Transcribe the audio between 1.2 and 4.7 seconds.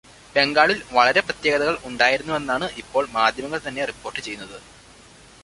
പ്രത്യേകതകൾ ഉണ്ടായിവരുന്നെന്നാണ് ഇപ്പോൾ മാധ്യമങ്ങൾതന്നെ റിപ്പോർട്ട് ചെയ്യുന്നത്.